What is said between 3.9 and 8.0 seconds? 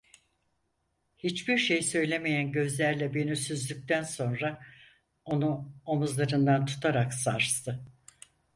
sonra onu omuzlarından tutarak sarstı.